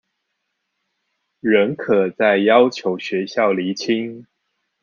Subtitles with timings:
[1.41, 4.25] 仍可再要求學校釐清